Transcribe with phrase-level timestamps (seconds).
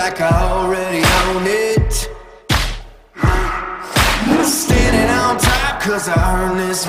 [0.00, 1.92] like I already own it.
[4.46, 6.86] Standing on top cause I earned this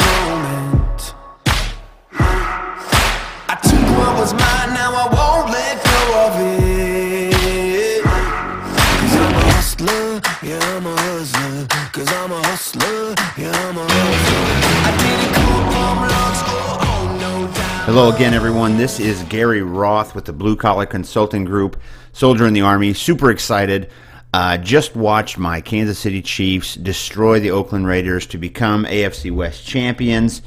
[17.94, 18.78] Hello again, everyone.
[18.78, 21.78] This is Gary Roth with the Blue Collar Consulting Group,
[22.14, 22.94] Soldier in the Army.
[22.94, 23.92] Super excited.
[24.34, 29.68] Uh, just watched my Kansas City Chiefs destroy the Oakland Raiders to become AFC West
[29.68, 30.42] champions.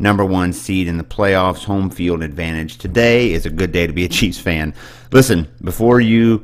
[0.00, 2.78] Number one seed in the playoffs, home field advantage.
[2.78, 4.74] Today is a good day to be a Chiefs fan.
[5.12, 6.42] Listen, before you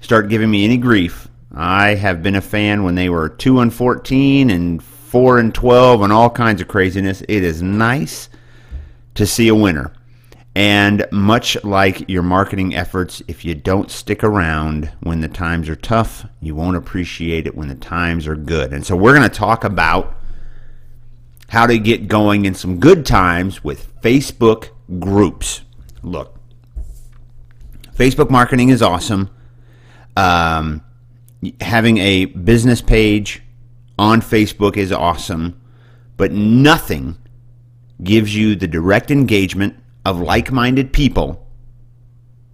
[0.00, 3.72] start giving me any grief, I have been a fan when they were 2 and
[3.72, 7.22] 14 and 4 and 12 and all kinds of craziness.
[7.28, 8.28] It is nice
[9.18, 9.92] to see a winner.
[10.54, 15.76] And much like your marketing efforts, if you don't stick around when the times are
[15.76, 18.72] tough, you won't appreciate it when the times are good.
[18.72, 20.16] And so we're going to talk about
[21.48, 24.70] how to get going in some good times with Facebook
[25.00, 25.62] groups.
[26.02, 26.38] Look,
[27.94, 29.30] Facebook marketing is awesome.
[30.16, 30.82] Um,
[31.60, 33.42] having a business page
[33.98, 35.60] on Facebook is awesome,
[36.16, 37.16] but nothing
[38.02, 41.46] gives you the direct engagement of like minded people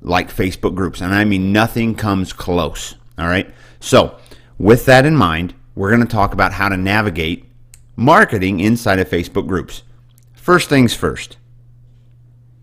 [0.00, 1.00] like Facebook groups.
[1.00, 2.95] And I mean, nothing comes close.
[3.19, 3.53] All right.
[3.81, 4.19] So,
[4.59, 7.47] with that in mind, we're going to talk about how to navigate
[7.97, 9.83] marketing inside of Facebook groups.
[10.34, 11.39] First things first,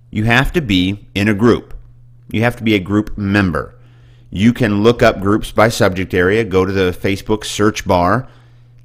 [0.09, 1.73] you have to be in a group,
[2.29, 3.75] you have to be a group member.
[4.33, 8.29] You can look up groups by subject area, go to the Facebook search bar,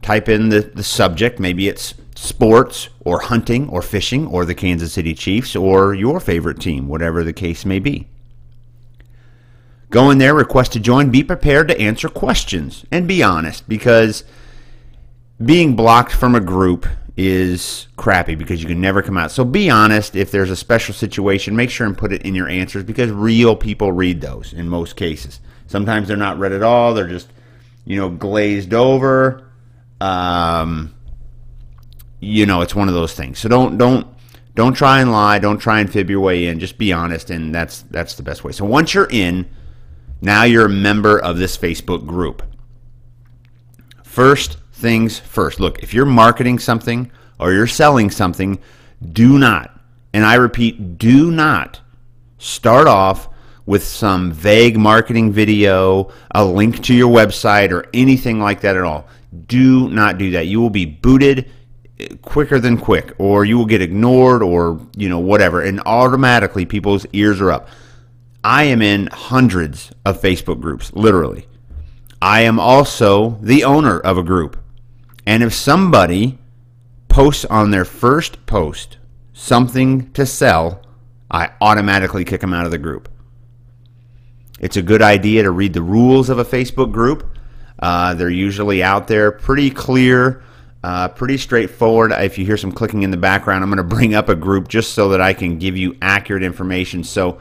[0.03, 4.93] type in the, the subject, maybe it's sports or hunting or fishing or the Kansas
[4.93, 8.09] City Chiefs or your favorite team, whatever the case may be.
[9.91, 14.25] Go in there, request to join, be prepared to answer questions and be honest because
[15.45, 16.87] being blocked from a group
[17.17, 19.31] is crappy because you can never come out.
[19.31, 22.49] So be honest if there's a special situation, make sure and put it in your
[22.49, 25.41] answers because real people read those in most cases.
[25.67, 27.29] Sometimes they're not read at all, they're just,
[27.85, 29.46] you know, glazed over.
[30.01, 30.95] Um,
[32.21, 33.39] you know, it's one of those things.
[33.39, 34.07] So don't don't
[34.55, 36.59] don't try and lie, don't try and fib your way in.
[36.59, 38.53] Just be honest and that's that's the best way.
[38.53, 39.49] So once you're in,
[40.21, 42.43] now you're a member of this Facebook group.
[44.03, 45.61] First things first.
[45.61, 48.59] Look, if you're marketing something or you're selling something,
[49.12, 49.79] do not,
[50.12, 51.81] and I repeat, do not
[52.39, 53.29] start off
[53.67, 58.85] with some vague marketing video, a link to your website, or anything like that at
[58.85, 59.06] all.
[59.47, 60.47] Do not do that.
[60.47, 61.51] You will be booted
[61.99, 66.67] eh, quicker than quick or you will get ignored or you know whatever and automatically
[66.67, 67.69] people's ears are up.
[68.43, 71.49] I am in hundreds of facebook groups literally.
[72.23, 74.57] I am also the owner of a group.
[75.27, 76.39] And if somebody
[77.09, 78.99] posts on their first post
[79.33, 80.83] something to sell
[81.31, 83.09] i automatically kick them out of the group.
[84.61, 87.36] It's a good idea to read the rules of a facebook group
[87.78, 90.42] uh, they're usually out there pretty clear
[90.87, 92.12] uh, pretty straightforward.
[92.12, 94.69] If you hear some clicking in the background, I'm going to bring up a group
[94.69, 97.03] just so that I can give you accurate information.
[97.03, 97.41] So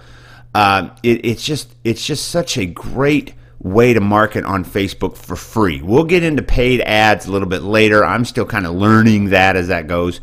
[0.55, 5.35] uh, it, it's just it's just such a great way to market on Facebook for
[5.35, 5.81] free.
[5.83, 8.03] We'll get into paid ads a little bit later.
[8.03, 10.21] I'm still kind of learning that as that goes,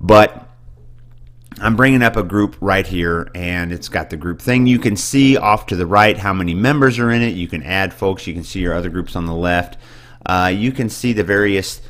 [0.00, 0.49] but
[1.58, 4.66] I'm bringing up a group right here, and it's got the group thing.
[4.66, 7.34] You can see off to the right how many members are in it.
[7.34, 8.26] You can add folks.
[8.26, 9.76] You can see your other groups on the left.
[10.24, 11.80] Uh, you can see the various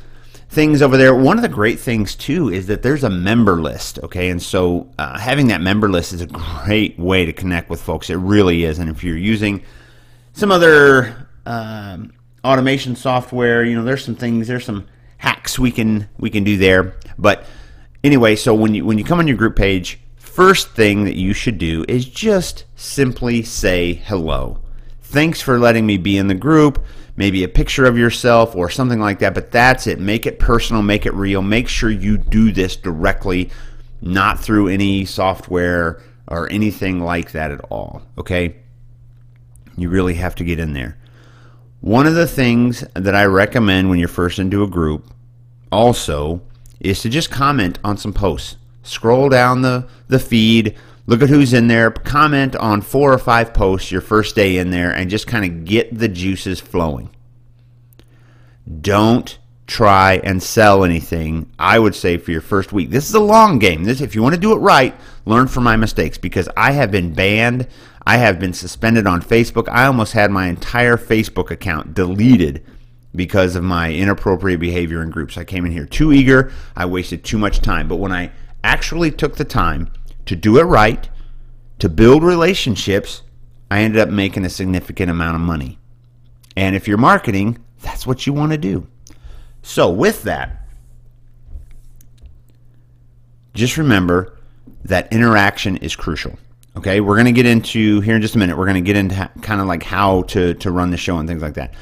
[0.49, 1.15] things over there.
[1.15, 3.99] One of the great things too is that there's a member list.
[3.99, 7.81] Okay, and so uh, having that member list is a great way to connect with
[7.81, 8.09] folks.
[8.09, 8.79] It really is.
[8.79, 9.63] And if you're using
[10.33, 12.13] some other um,
[12.43, 16.57] automation software, you know, there's some things, there's some hacks we can we can do
[16.57, 16.95] there.
[17.17, 17.45] But
[18.03, 21.33] anyway, so when you when you come on your group page, first thing that you
[21.33, 24.59] should do is just simply say hello.
[25.01, 26.83] Thanks for letting me be in the group
[27.15, 29.33] maybe a picture of yourself or something like that.
[29.33, 29.99] But that's it.
[29.99, 31.41] Make it personal, make it real.
[31.41, 33.49] Make sure you do this directly,
[34.01, 38.01] not through any software or anything like that at all.
[38.17, 38.55] Okay?
[39.77, 40.97] You really have to get in there.
[41.81, 45.05] One of the things that I recommend when you're first into a group
[45.71, 46.41] also
[46.81, 48.57] is to just comment on some posts.
[48.83, 50.75] Scroll down the, the feed,
[51.05, 54.71] look at who's in there, comment on four or five posts your first day in
[54.71, 57.09] there, and just kind of get the juices flowing.
[58.81, 59.37] Don't
[59.67, 63.57] try and sell anything i would say for your first week this is a long
[63.57, 64.93] game this if you want to do it right
[65.23, 67.65] learn from my mistakes because i have been banned
[68.05, 69.69] I have been suspended on Facebook.
[69.69, 72.65] I almost had my entire Facebook account deleted
[73.15, 75.37] because of my inappropriate behavior in groups.
[75.37, 77.87] I came in here too eager, I wasted too much time.
[77.87, 78.31] But when I
[78.63, 79.91] actually took the time
[80.25, 81.09] to do it right,
[81.79, 83.23] to build relationships,
[83.69, 85.79] I ended up making a significant amount of money.
[86.55, 88.87] And if you're marketing, that's what you want to do.
[89.63, 90.67] So, with that,
[93.53, 94.37] just remember
[94.85, 96.37] that interaction is crucial.
[96.77, 98.57] Okay, we're going to get into here in just a minute.
[98.57, 101.27] We're going to get into kind of like how to to run the show and
[101.27, 101.73] things like that.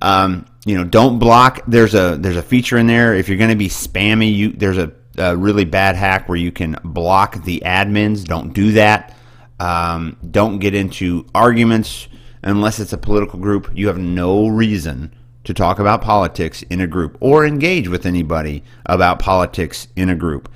[0.00, 1.60] Um, you know, don't block.
[1.68, 3.14] There's a there's a feature in there.
[3.14, 6.50] If you're going to be spammy, you there's a, a, really bad hack where you
[6.50, 8.24] can block the admins.
[8.24, 9.16] Don't do that.
[9.60, 12.08] Um, don't get into arguments
[12.42, 13.70] unless it's a political group.
[13.74, 15.14] You have no reason
[15.44, 20.16] to talk about politics in a group or engage with anybody about politics in a
[20.16, 20.50] group.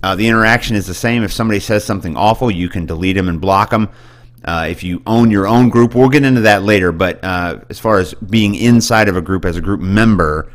[0.00, 1.24] Uh, the interaction is the same.
[1.24, 3.88] If somebody says something awful, you can delete them and block them.
[4.44, 6.92] Uh, if you own your own group, we'll get into that later.
[6.92, 10.52] But uh, as far as being inside of a group as a group member,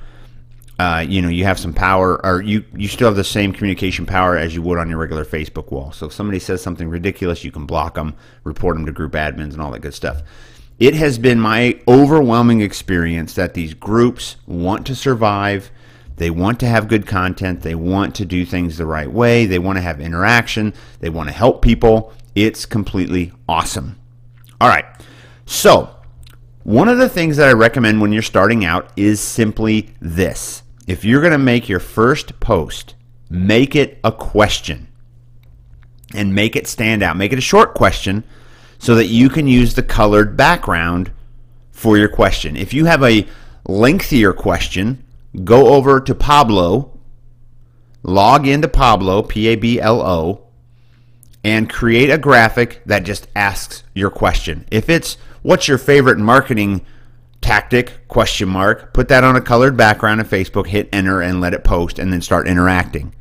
[0.78, 4.06] uh, you know you have some power, or you you still have the same communication
[4.06, 5.92] power as you would on your regular Facebook wall.
[5.92, 9.54] So if somebody says something ridiculous, you can block them, report them to group admins,
[9.54, 10.22] and all that good stuff.
[10.78, 15.72] It has been my overwhelming experience that these groups want to survive
[16.18, 17.62] they want to have good content.
[17.62, 19.46] They want to do things the right way.
[19.46, 20.74] They want to have interaction.
[21.00, 22.14] They want to help people.
[22.36, 24.00] It's completely awesome.
[24.60, 24.86] All right.
[25.46, 25.96] So,
[26.64, 30.64] one of the things that I recommend when you're starting out is simply this.
[30.88, 32.96] If you're going to make your first post,
[33.30, 34.88] make it a question
[36.14, 37.18] and make it stand out.
[37.18, 38.24] Make it a short question
[38.78, 41.12] so that you can use the colored background
[41.72, 42.56] for your question.
[42.56, 43.28] If you have a
[43.68, 45.04] lengthier question,
[45.44, 46.98] go over to Pablo,
[48.04, 50.45] log into Pablo, P A B L O,
[51.46, 54.66] and create a graphic that just asks your question.
[54.72, 56.84] If it's what's your favorite marketing
[57.40, 61.54] tactic question mark, put that on a colored background in Facebook, hit enter and let
[61.54, 63.14] it post and then start interacting.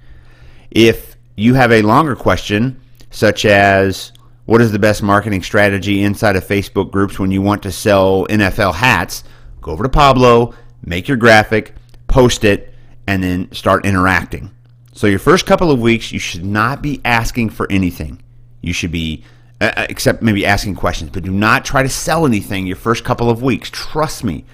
[0.70, 2.80] If you have a longer question
[3.10, 4.10] such as
[4.46, 8.26] what is the best marketing strategy inside of Facebook groups when you want to sell
[8.28, 9.24] NFL hats,
[9.60, 11.74] go over to Pablo, make your graphic,
[12.06, 12.72] post it,
[13.06, 14.50] and then start interacting.
[14.94, 18.22] So, your first couple of weeks, you should not be asking for anything.
[18.60, 19.24] You should be,
[19.60, 23.04] uh, uh, except maybe asking questions, but do not try to sell anything your first
[23.04, 23.68] couple of weeks.
[23.70, 24.44] Trust me.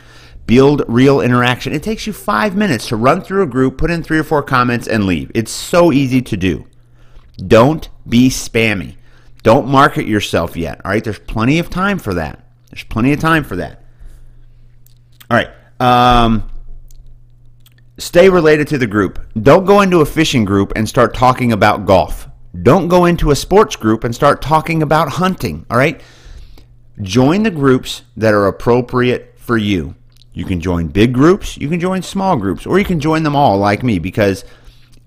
[0.46, 1.74] Build real interaction.
[1.74, 4.42] It takes you five minutes to run through a group, put in three or four
[4.42, 5.30] comments, and leave.
[5.34, 6.66] It's so easy to do.
[7.36, 8.96] Don't be spammy.
[9.42, 10.80] Don't market yourself yet.
[10.84, 12.44] All right, there's plenty of time for that.
[12.70, 13.84] There's plenty of time for that.
[15.30, 15.50] All right.
[15.78, 16.49] Um,
[18.00, 19.20] stay related to the group.
[19.40, 22.28] Don't go into a fishing group and start talking about golf.
[22.62, 26.00] Don't go into a sports group and start talking about hunting, all right?
[27.02, 29.94] Join the groups that are appropriate for you.
[30.32, 33.36] You can join big groups, you can join small groups, or you can join them
[33.36, 34.44] all like me because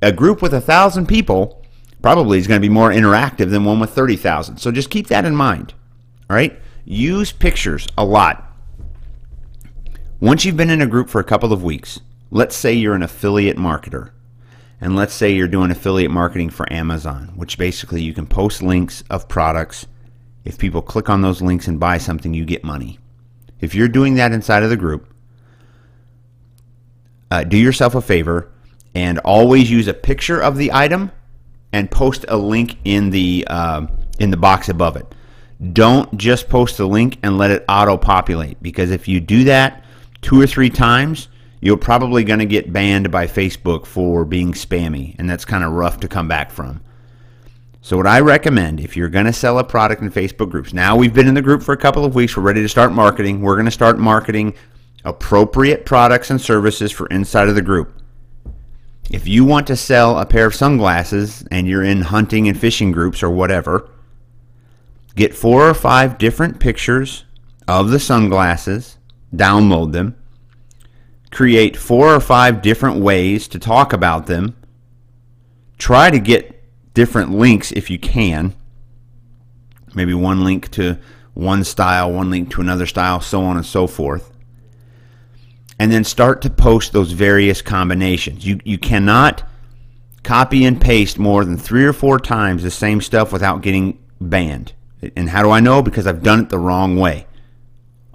[0.01, 1.63] a group with a thousand people
[2.01, 4.57] probably is going to be more interactive than one with 30,000.
[4.57, 5.73] So just keep that in mind,
[6.29, 6.59] all right?
[6.85, 8.51] Use pictures a lot.
[10.19, 11.99] Once you've been in a group for a couple of weeks,
[12.33, 14.09] Let's say you're an affiliate marketer,
[14.81, 19.03] and let's say you're doing affiliate marketing for Amazon, which basically you can post links
[19.11, 19.85] of products.
[20.43, 22.97] If people click on those links and buy something, you get money.
[23.59, 25.13] If you're doing that inside of the group,
[27.29, 28.49] uh, do yourself a favor
[28.95, 31.11] and always use a picture of the item
[31.71, 33.85] and post a link in the uh,
[34.17, 35.05] in the box above it.
[35.71, 39.85] Don't just post the link and let it auto populate because if you do that
[40.23, 41.27] two or three times,
[41.63, 45.71] you're probably going to get banned by Facebook for being spammy, and that's kind of
[45.71, 46.81] rough to come back from.
[47.81, 50.97] So, what I recommend if you're going to sell a product in Facebook groups, now
[50.97, 53.39] we've been in the group for a couple of weeks, we're ready to start marketing.
[53.39, 54.55] We're going to start marketing
[55.05, 57.93] appropriate products and services for inside of the group.
[59.09, 62.91] If you want to sell a pair of sunglasses and you're in hunting and fishing
[62.91, 63.89] groups or whatever,
[65.15, 67.23] get four or five different pictures
[67.69, 68.97] of the sunglasses,
[69.33, 70.17] download them,
[71.33, 74.55] create four or five different ways to talk about them.
[75.77, 76.63] Try to get
[76.93, 78.53] different links if you can.
[79.95, 80.99] Maybe one link to
[81.33, 84.31] one style, one link to another style, so on and so forth.
[85.79, 88.45] And then start to post those various combinations.
[88.45, 89.43] You, you cannot
[90.23, 94.73] copy and paste more than three or four times the same stuff without getting banned.
[95.15, 95.81] And how do I know?
[95.81, 97.27] Because I've done it the wrong way.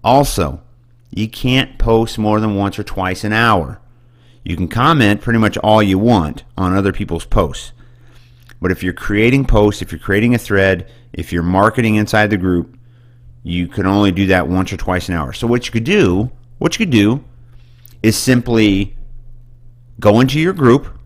[0.03, 0.63] Also,
[1.11, 3.81] you can't post more than once or twice an hour.
[4.45, 7.73] You can comment pretty much all you want on other people's posts.
[8.61, 12.37] But if you're creating posts, if you're creating a thread, if you're marketing inside the
[12.37, 12.77] group,
[13.43, 15.33] you can only do that once or twice an hour.
[15.33, 17.25] So what you could do, what you could do
[18.03, 18.97] is simply
[20.01, 20.99] go into your group,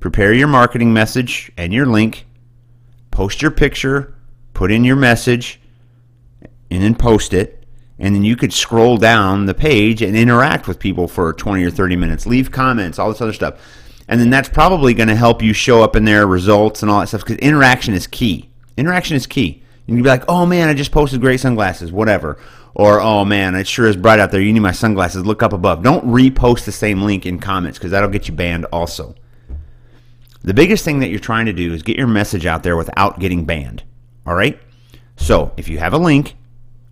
[0.00, 2.26] prepare your marketing message and your link,
[3.10, 4.14] post your picture,
[4.54, 5.60] put in your message,
[6.70, 7.57] and then post it.
[7.98, 11.70] And then you could scroll down the page and interact with people for 20 or
[11.70, 13.60] 30 minutes, leave comments, all this other stuff.
[14.06, 17.00] And then that's probably going to help you show up in their results and all
[17.00, 18.48] that stuff because interaction is key.
[18.76, 19.62] Interaction is key.
[19.86, 22.38] You can be like, oh man, I just posted great sunglasses, whatever.
[22.74, 24.40] Or, oh man, it sure is bright out there.
[24.40, 25.26] You need my sunglasses.
[25.26, 25.82] Look up above.
[25.82, 29.14] Don't repost the same link in comments because that'll get you banned also.
[30.42, 33.18] The biggest thing that you're trying to do is get your message out there without
[33.18, 33.82] getting banned.
[34.26, 34.60] All right?
[35.16, 36.36] So if you have a link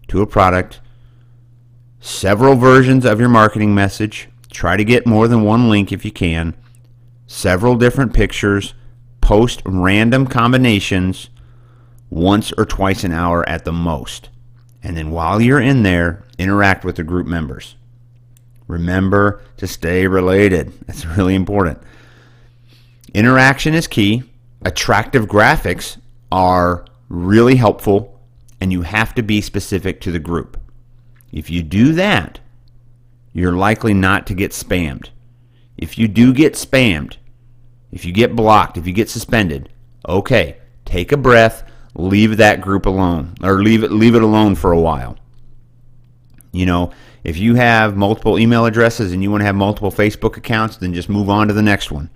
[0.09, 0.81] to a product,
[2.01, 6.11] several versions of your marketing message, try to get more than one link if you
[6.11, 6.55] can,
[7.27, 8.75] several different pictures,
[9.21, 11.31] post random combinations
[12.11, 14.31] once or twice an hour at the most.
[14.83, 17.75] And then while you're in there, interact with the group members.
[18.69, 20.73] Remember to stay related.
[20.87, 21.79] That's really important.
[23.15, 24.23] Interaction is key.
[24.63, 25.99] Attractive graphics
[26.31, 28.21] are really helpful,
[28.61, 30.61] and you have to be specific to the group.
[31.37, 32.41] If you do that,
[33.35, 35.11] you're likely not to get spammed.
[35.77, 37.19] If you do get spammed,
[37.93, 39.69] if you get blocked, if you get suspended,
[40.09, 44.73] okay, take a breath, leave that group alone or leave it leave it alone for
[44.73, 45.19] a while.
[46.53, 50.39] You know, if you have multiple email addresses and you want to have multiple Facebook
[50.39, 52.09] accounts, then just move on to the next one.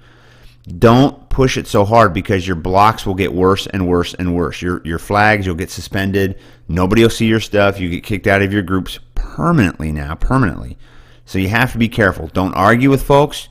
[0.78, 4.62] Don't push it so hard because your blocks will get worse and worse and worse.
[4.62, 6.40] Your your flags, you'll get suspended.
[6.68, 7.78] Nobody will see your stuff.
[7.78, 10.78] You get kicked out of your groups permanently now, permanently.
[11.24, 12.28] So you have to be careful.
[12.28, 13.48] Don't argue with folks.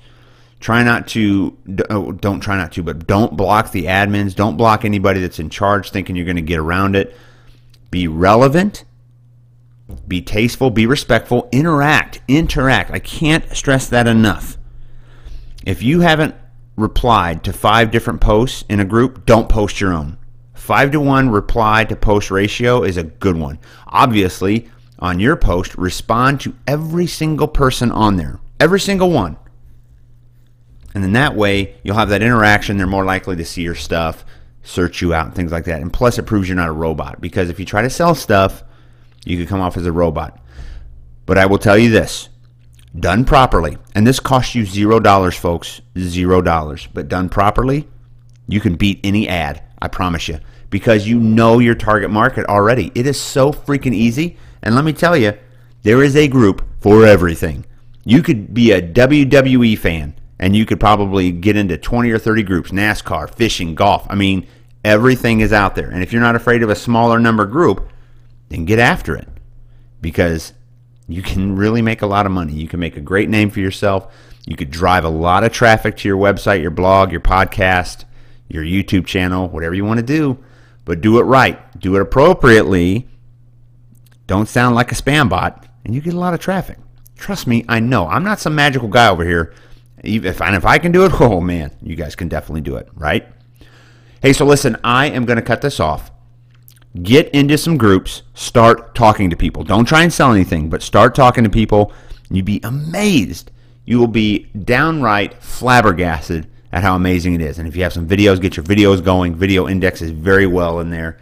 [0.60, 1.58] Try not to
[1.90, 4.36] oh, don't try not to, but don't block the admins.
[4.36, 7.16] Don't block anybody that's in charge thinking you're going to get around it.
[7.92, 8.84] Be relevant.
[10.08, 12.92] Be tasteful, be respectful, interact, interact.
[12.92, 14.58] I can't stress that enough.
[15.66, 16.36] If you haven't
[16.76, 20.18] replied to five different posts in a group, don't post your own.
[20.54, 23.58] Five to one reply to post ratio is a good one.
[23.88, 29.38] Obviously, on your post, respond to every single person on there, every single one.
[30.94, 32.78] And then that way, you'll have that interaction.
[32.78, 34.26] They're more likely to see your stuff,
[34.64, 35.82] search you out, and things like that.
[35.82, 38.64] And plus, it proves you're not a robot because if you try to sell stuff,
[39.26, 40.40] you could come off as a robot.
[41.26, 42.30] But I will tell you this
[43.00, 46.88] done properly, and this costs you zero dollars, folks, zero dollars.
[46.92, 47.88] But done properly,
[48.48, 49.62] you can beat any ad.
[49.82, 50.40] I promise you,
[50.72, 52.92] because you know your target market already.
[52.96, 54.38] It is so freaking easy.
[54.62, 55.34] And let me tell you,
[55.84, 57.66] there is a group for everything.
[58.06, 62.44] You could be a WWE fan, and you could probably get into 20 or 30
[62.44, 64.06] groups NASCAR, fishing, golf.
[64.10, 64.48] I mean,
[64.84, 65.90] everything is out there.
[65.90, 67.90] And if you're not afraid of a smaller number group,
[68.50, 69.28] then get after it
[70.02, 70.54] because
[71.08, 72.54] you can really make a lot of money.
[72.54, 74.14] You can make a great name for yourself.
[74.46, 78.06] You could drive a lot of traffic to your website, your blog, your podcast,
[78.48, 80.44] your YouTube channel, whatever you want to do,
[80.86, 81.80] but do it right.
[81.80, 83.08] Do it appropriately.
[84.30, 86.78] Don't sound like a spam bot, and you get a lot of traffic.
[87.16, 88.06] Trust me, I know.
[88.06, 89.56] I'm not some magical guy over here.
[90.04, 92.88] If, and if I can do it, oh man, you guys can definitely do it,
[92.94, 93.28] right?
[94.22, 96.12] Hey, so listen, I am going to cut this off.
[97.02, 99.64] Get into some groups, start talking to people.
[99.64, 101.92] Don't try and sell anything, but start talking to people.
[102.30, 103.50] You'd be amazed.
[103.86, 107.58] You will be downright flabbergasted at how amazing it is.
[107.58, 109.34] And if you have some videos, get your videos going.
[109.34, 111.18] Video index is very well in there.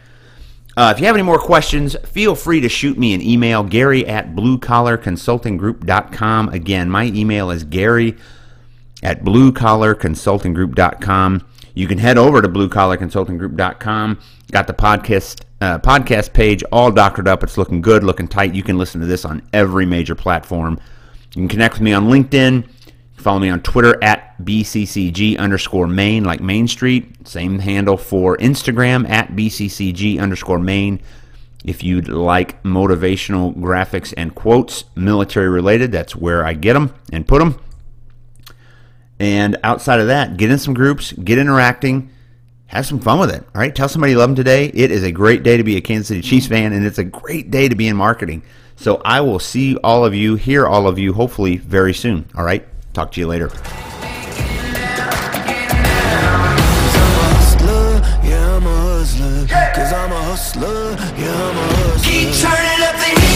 [0.78, 4.06] Uh, if you have any more questions, feel free to shoot me an email, gary
[4.06, 6.50] at bluecollarconsultinggroup.com.
[6.50, 8.16] Again, my email is gary
[9.02, 11.48] at bluecollarconsultinggroup.com.
[11.74, 14.20] You can head over to bluecollarconsultinggroup.com.
[14.52, 17.42] Got the podcast uh, podcast page all doctored up.
[17.42, 18.54] It's looking good, looking tight.
[18.54, 20.80] You can listen to this on every major platform.
[21.34, 22.70] You can connect with me on LinkedIn.
[23.18, 27.28] Follow me on Twitter at BCCG underscore Main, like Main Street.
[27.28, 31.02] Same handle for Instagram at BCCG underscore Main.
[31.66, 37.28] If you'd like motivational graphics and quotes, military related, that's where I get them and
[37.28, 37.60] put them.
[39.20, 42.12] And outside of that, get in some groups, get interacting,
[42.68, 43.44] have some fun with it.
[43.56, 44.68] All right, tell somebody you love them today.
[44.68, 47.04] It is a great day to be a Kansas City Chiefs fan, and it's a
[47.04, 48.44] great day to be in marketing.
[48.76, 52.30] So I will see all of you, hear all of you, hopefully very soon.
[52.36, 53.50] All right, talk to you later.
[59.76, 62.12] Cause I'm a hustler, yeah, I'm a hustler.
[62.12, 63.27] Keep turning up the heat.